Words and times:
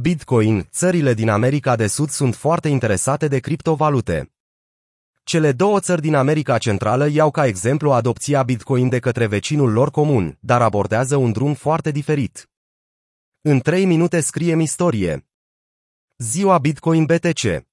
Bitcoin, 0.00 0.68
țările 0.70 1.14
din 1.14 1.28
America 1.28 1.76
de 1.76 1.86
Sud 1.86 2.08
sunt 2.08 2.34
foarte 2.34 2.68
interesate 2.68 3.28
de 3.28 3.38
criptovalute. 3.38 4.32
Cele 5.24 5.52
două 5.52 5.80
țări 5.80 6.00
din 6.00 6.14
America 6.14 6.58
Centrală 6.58 7.08
iau 7.08 7.30
ca 7.30 7.46
exemplu 7.46 7.92
adopția 7.92 8.42
Bitcoin 8.42 8.88
de 8.88 8.98
către 8.98 9.26
vecinul 9.26 9.72
lor 9.72 9.90
comun, 9.90 10.36
dar 10.40 10.62
abordează 10.62 11.16
un 11.16 11.32
drum 11.32 11.54
foarte 11.54 11.90
diferit. 11.90 12.50
În 13.40 13.60
3 13.60 13.84
minute 13.84 14.20
scriem 14.20 14.60
istorie. 14.60 15.26
Ziua 16.16 16.58
Bitcoin 16.58 17.04
BTC 17.04 17.64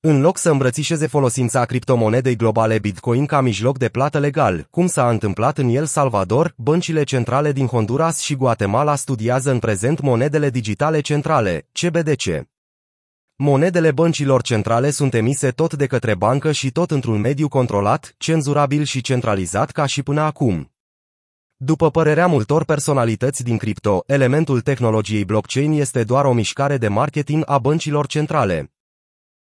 în 0.00 0.20
loc 0.20 0.38
să 0.38 0.50
îmbrățișeze 0.50 1.06
folosința 1.06 1.64
criptomonedei 1.64 2.36
globale 2.36 2.78
Bitcoin 2.78 3.26
ca 3.26 3.40
mijloc 3.40 3.78
de 3.78 3.88
plată 3.88 4.18
legal, 4.18 4.66
cum 4.70 4.86
s-a 4.86 5.08
întâmplat 5.08 5.58
în 5.58 5.68
El 5.68 5.86
Salvador, 5.86 6.54
băncile 6.56 7.02
centrale 7.02 7.52
din 7.52 7.66
Honduras 7.66 8.20
și 8.20 8.34
Guatemala 8.34 8.94
studiază 8.94 9.50
în 9.50 9.58
prezent 9.58 10.00
monedele 10.00 10.50
digitale 10.50 11.00
centrale, 11.00 11.68
CBDC. 11.72 12.46
Monedele 13.36 13.90
băncilor 13.90 14.42
centrale 14.42 14.90
sunt 14.90 15.14
emise 15.14 15.50
tot 15.50 15.74
de 15.74 15.86
către 15.86 16.14
bancă 16.14 16.52
și 16.52 16.70
tot 16.70 16.90
într-un 16.90 17.20
mediu 17.20 17.48
controlat, 17.48 18.14
cenzurabil 18.18 18.82
și 18.82 19.00
centralizat 19.00 19.70
ca 19.70 19.86
și 19.86 20.02
până 20.02 20.20
acum. 20.20 20.72
După 21.56 21.90
părerea 21.90 22.26
multor 22.26 22.64
personalități 22.64 23.44
din 23.44 23.56
cripto, 23.56 24.04
elementul 24.06 24.60
tehnologiei 24.60 25.24
blockchain 25.24 25.72
este 25.72 26.04
doar 26.04 26.24
o 26.24 26.32
mișcare 26.32 26.76
de 26.76 26.88
marketing 26.88 27.42
a 27.46 27.58
băncilor 27.58 28.06
centrale. 28.06 28.72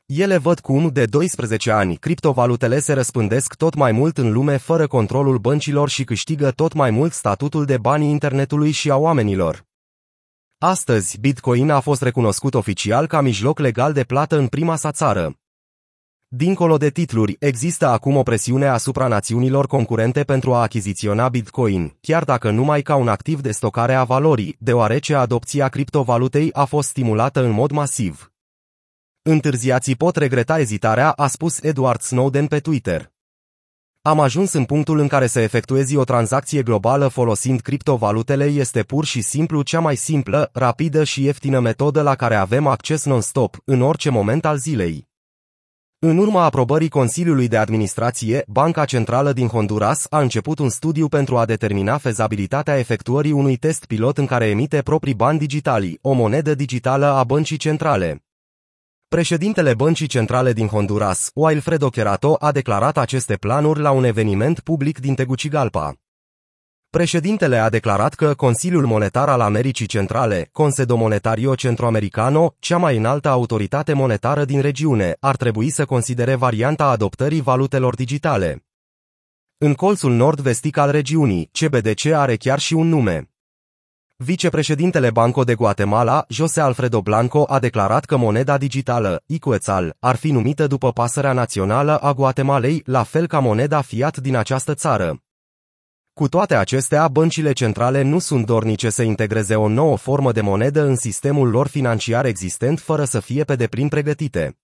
Ele 0.08 0.38
văd 0.38 0.60
cum, 0.60 0.90
de 0.90 1.06
12 1.06 1.72
ani, 1.72 1.96
criptovalutele 1.96 2.80
se 2.80 2.94
răspândesc 2.94 3.56
tot 3.56 3.74
mai 3.74 3.92
mult 3.92 4.18
în 4.18 4.32
lume 4.32 4.58
fără 4.58 4.88
controlul 4.88 5.38
băncilor 5.38 5.90
și 5.90 6.04
câștigă 6.04 6.52
tot 6.52 6.74
mai 6.74 6.92
mult 6.92 7.14
statutul 7.14 7.66
de 7.66 7.78
banii 7.78 8.10
internetului 8.10 8.72
și 8.72 8.92
a 8.92 8.96
oamenilor. 8.96 9.66
Astăzi, 10.58 11.20
Bitcoin 11.20 11.70
a 11.70 11.80
fost 11.80 12.02
recunoscut 12.02 12.54
oficial 12.54 13.08
ca 13.08 13.22
mijloc 13.22 13.60
legal 13.60 13.94
de 13.94 14.04
plată 14.04 14.38
în 14.38 14.48
prima 14.48 14.76
sa 14.76 14.92
țară. 14.92 15.40
Dincolo 16.28 16.78
de 16.78 16.90
titluri, 16.90 17.36
există 17.40 17.88
acum 17.88 18.16
o 18.16 18.24
presiune 18.24 18.68
asupra 18.68 19.08
națiunilor 19.08 19.68
concurente 19.68 20.24
pentru 20.24 20.54
a 20.54 20.62
achiziționa 20.62 21.30
Bitcoin, 21.30 21.98
chiar 22.02 22.24
dacă 22.24 22.52
numai 22.52 22.82
ca 22.82 22.96
un 22.96 23.08
activ 23.08 23.42
de 23.42 23.52
stocare 23.52 23.94
a 23.94 24.04
valorii, 24.04 24.56
deoarece 24.60 25.16
adopția 25.16 25.68
criptovalutei 25.68 26.54
a 26.54 26.66
fost 26.66 26.88
stimulată 26.88 27.44
în 27.44 27.52
mod 27.52 27.72
masiv. 27.72 28.32
Întârziații 29.30 29.96
pot 29.96 30.16
regreta 30.16 30.60
ezitarea, 30.60 31.12
a 31.12 31.28
spus 31.28 31.62
Edward 31.62 32.02
Snowden 32.02 32.46
pe 32.46 32.60
Twitter. 32.60 33.12
Am 34.02 34.20
ajuns 34.20 34.54
în 34.54 34.64
punctul 34.64 35.00
în 35.00 35.08
care 35.08 35.28
să 35.28 35.40
efectuezi 35.40 35.96
o 35.96 36.04
tranzacție 36.04 36.64
globală 36.64 37.08
folosind 37.08 37.62
criptovalutele 37.62 38.46
este 38.46 38.84
pur 38.84 39.06
și 39.06 39.22
simplu 39.22 39.62
cea 39.62 39.80
mai 39.80 39.96
simplă, 39.96 40.50
rapidă 40.54 41.04
și 41.04 41.24
ieftină 41.24 41.60
metodă 41.60 42.02
la 42.02 42.16
care 42.16 42.36
avem 42.36 42.68
acces 42.68 43.06
non-stop, 43.06 43.58
în 43.66 43.82
orice 43.82 44.10
moment 44.10 44.46
al 44.46 44.58
zilei. 44.58 45.08
În 46.00 46.18
urma 46.18 46.44
aprobării 46.44 46.90
Consiliului 46.90 47.48
de 47.48 47.58
Administrație, 47.58 48.44
Banca 48.48 48.86
Centrală 48.86 49.34
din 49.34 49.48
Honduras 49.48 50.06
a 50.10 50.20
început 50.20 50.60
un 50.60 50.70
studiu 50.70 51.08
pentru 51.08 51.38
a 51.38 51.46
determina 51.46 51.98
fezabilitatea 51.98 52.78
efectuării 52.78 53.32
unui 53.32 53.56
test 53.56 53.86
pilot 53.86 54.18
în 54.18 54.26
care 54.26 54.48
emite 54.48 54.82
proprii 54.82 55.14
bani 55.14 55.40
digitali, 55.40 56.00
o 56.02 56.14
monedă 56.14 56.56
digitală 56.56 57.06
a 57.06 57.24
băncii 57.24 57.58
centrale. 57.58 58.22
Președintele 59.10 59.74
Băncii 59.74 60.08
Centrale 60.08 60.54
din 60.54 60.68
Honduras, 60.68 61.32
Wilfredo 61.34 61.90
Querato, 61.90 62.36
a 62.40 62.52
declarat 62.52 62.98
aceste 62.98 63.36
planuri 63.36 63.80
la 63.80 63.92
un 63.92 64.04
eveniment 64.04 64.60
public 64.60 65.00
din 65.00 65.16
Tegucigalpa. 65.16 65.94
Președintele 66.90 67.58
a 67.58 67.70
declarat 67.70 68.14
că 68.14 68.34
Consiliul 68.34 68.86
Monetar 68.86 69.30
al 69.30 69.42
Americii 69.42 69.86
Centrale, 69.86 70.50
Consedo 70.52 70.96
Monetario 70.96 71.56
Centroamericano, 71.56 72.56
cea 72.60 72.78
mai 72.78 72.98
înaltă 72.98 73.30
autoritate 73.30 73.94
monetară 73.94 74.46
din 74.46 74.62
regiune, 74.62 75.16
ar 75.20 75.36
trebui 75.36 75.70
să 75.70 75.86
considere 75.86 76.36
varianta 76.36 76.86
adoptării 76.86 77.42
valutelor 77.42 77.96
digitale. 77.96 78.66
În 79.58 79.74
colțul 79.74 80.14
nord-vestic 80.14 80.78
al 80.78 80.92
regiunii, 80.92 81.50
CBDC 81.60 82.06
are 82.06 82.36
chiar 82.36 82.60
și 82.60 82.74
un 82.74 82.88
nume. 82.88 83.30
Vicepreședintele 84.20 85.10
Banco 85.10 85.44
de 85.44 85.56
Guatemala, 85.56 86.26
José 86.30 86.62
Alfredo 86.62 87.02
Blanco, 87.02 87.44
a 87.44 87.60
declarat 87.60 88.06
că 88.06 88.18
moneda 88.18 88.58
digitală, 88.58 89.24
Icuetzal, 89.26 89.96
ar 90.00 90.16
fi 90.16 90.32
numită 90.32 90.68
după 90.68 90.92
pasărea 90.92 91.34
națională 91.34 91.98
a 91.98 92.14
Guatemalei, 92.14 92.82
la 92.86 93.04
fel 93.04 93.28
ca 93.28 93.40
moneda 93.40 93.82
fiat 93.82 94.18
din 94.18 94.36
această 94.36 94.74
țară. 94.74 95.22
Cu 96.14 96.28
toate 96.28 96.56
acestea, 96.56 97.08
băncile 97.08 97.52
centrale 97.52 98.02
nu 98.02 98.20
sunt 98.20 98.46
dornice 98.46 98.90
să 98.90 99.02
integreze 99.02 99.56
o 99.56 99.68
nouă 99.68 99.98
formă 99.98 100.32
de 100.32 100.42
monedă 100.42 100.82
în 100.82 100.96
sistemul 100.96 101.50
lor 101.50 101.68
financiar 101.68 102.26
existent 102.26 102.80
fără 102.80 103.04
să 103.04 103.20
fie 103.20 103.44
pe 103.44 103.56
deplin 103.56 103.88
pregătite. 103.88 104.58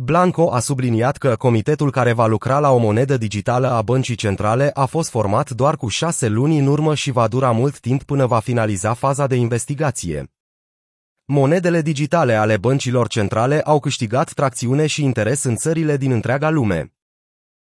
Blanco 0.00 0.52
a 0.52 0.58
subliniat 0.58 1.16
că 1.16 1.36
comitetul 1.36 1.90
care 1.90 2.12
va 2.12 2.26
lucra 2.26 2.58
la 2.58 2.70
o 2.70 2.78
monedă 2.78 3.16
digitală 3.16 3.70
a 3.70 3.82
băncii 3.82 4.14
centrale 4.14 4.70
a 4.74 4.84
fost 4.84 5.10
format 5.10 5.50
doar 5.50 5.76
cu 5.76 5.88
șase 5.88 6.28
luni 6.28 6.58
în 6.58 6.66
urmă 6.66 6.94
și 6.94 7.10
va 7.10 7.28
dura 7.28 7.50
mult 7.50 7.80
timp 7.80 8.02
până 8.02 8.26
va 8.26 8.38
finaliza 8.38 8.94
faza 8.94 9.26
de 9.26 9.34
investigație. 9.34 10.32
Monedele 11.24 11.82
digitale 11.82 12.34
ale 12.34 12.56
băncilor 12.56 13.08
centrale 13.08 13.60
au 13.60 13.80
câștigat 13.80 14.32
tracțiune 14.32 14.86
și 14.86 15.04
interes 15.04 15.44
în 15.44 15.56
țările 15.56 15.96
din 15.96 16.10
întreaga 16.10 16.50
lume. 16.50 16.94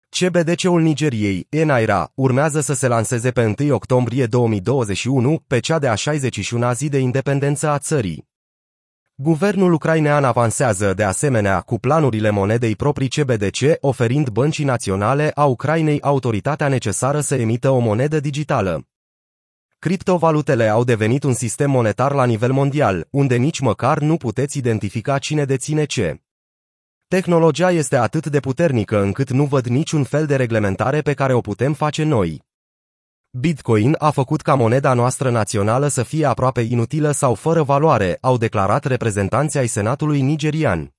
CBDC-ul 0.10 0.82
Nigeriei, 0.82 1.48
Enaira, 1.50 2.12
urmează 2.16 2.60
să 2.60 2.74
se 2.74 2.88
lanseze 2.88 3.32
pe 3.32 3.56
1 3.60 3.74
octombrie 3.74 4.26
2021, 4.26 5.44
pe 5.48 5.60
cea 5.60 5.80
de 5.80 5.88
a 5.88 5.94
61-a 5.94 6.74
zi 6.74 6.90
de 6.90 6.98
independență 6.98 7.70
a 7.70 7.78
țării. 7.78 8.29
Guvernul 9.22 9.74
ucrainean 9.74 10.24
avansează 10.24 10.94
de 10.94 11.04
asemenea 11.04 11.62
cu 11.62 11.80
planurile 11.80 12.30
monedei 12.30 12.76
proprii 12.76 13.08
CBDC, 13.08 13.78
oferind 13.80 14.30
băncii 14.30 14.66
naționale 14.66 15.32
a 15.36 15.46
Ucrainei 15.46 16.02
autoritatea 16.02 16.68
necesară 16.68 17.20
să 17.20 17.36
emită 17.36 17.70
o 17.70 17.80
monedă 17.80 18.20
digitală. 18.20 18.88
Criptovalutele 19.80 20.68
au 20.68 20.84
devenit 20.84 21.24
un 21.24 21.34
sistem 21.34 21.70
monetar 21.70 22.14
la 22.14 22.26
nivel 22.26 22.52
mondial, 22.52 23.08
unde 23.10 23.36
nici 23.36 23.60
măcar 23.60 24.00
nu 24.00 24.18
puteți 24.18 24.58
identifica 24.58 25.18
cine 25.18 25.46
deține 25.46 25.86
ce. 25.86 26.22
Tehnologia 27.08 27.72
este 27.72 27.96
atât 27.96 28.28
de 28.28 28.40
puternică 28.40 29.02
încât 29.02 29.30
nu 29.30 29.46
văd 29.46 29.66
niciun 29.66 30.04
fel 30.04 30.26
de 30.26 30.36
reglementare 30.36 31.02
pe 31.02 31.14
care 31.14 31.34
o 31.34 31.42
putem 31.42 31.74
face 31.74 32.04
noi. 32.04 32.48
Bitcoin 33.32 33.96
a 33.98 34.10
făcut 34.10 34.42
ca 34.42 34.56
moneda 34.56 34.94
noastră 34.94 35.30
națională 35.30 35.88
să 35.88 36.04
fie 36.04 36.26
aproape 36.26 36.62
inutilă 36.62 37.12
sau 37.12 37.34
fără 37.34 37.64
valoare, 37.64 38.18
au 38.22 38.38
declarat 38.38 38.86
reprezentanții 38.86 39.60
ai 39.60 39.68
Senatului 39.68 40.22
nigerian. 40.22 40.94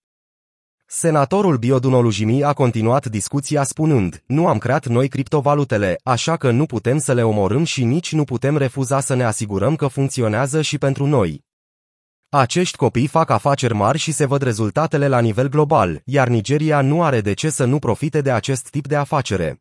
Senatorul 0.87 1.57
Biodunolujimi 1.57 2.45
a 2.45 2.53
continuat 2.53 3.07
discuția 3.07 3.63
spunând, 3.63 4.23
nu 4.27 4.47
am 4.47 4.59
creat 4.59 4.87
noi 4.87 5.09
criptovalutele, 5.09 6.01
așa 6.03 6.37
că 6.37 6.51
nu 6.51 6.67
putem 6.67 6.99
să 6.99 7.13
le 7.13 7.23
omorâm 7.23 7.65
și 7.65 7.85
nici 7.85 8.13
nu 8.13 8.25
putem 8.25 8.57
refuza 8.57 9.01
să 9.01 9.15
ne 9.15 9.25
asigurăm 9.25 9.77
că 9.77 9.87
funcționează 9.87 10.63
și 10.63 10.79
pentru 10.79 11.07
noi. 11.07 11.45
Acești 12.29 12.77
copii 12.77 13.07
fac 13.07 13.31
afaceri 13.31 13.75
mari 13.75 13.99
și 13.99 14.13
se 14.13 14.27
văd 14.27 14.43
rezultatele 14.43 15.09
la 15.09 15.21
nivel 15.21 15.49
global, 15.49 16.03
iar 16.05 16.29
Nigeria 16.29 16.81
nu 16.81 17.03
are 17.03 17.21
de 17.21 17.33
ce 17.33 17.51
să 17.51 17.65
nu 17.65 17.79
profite 17.79 18.21
de 18.21 18.31
acest 18.31 18.69
tip 18.69 18.87
de 18.87 18.97
afacere. 18.97 19.61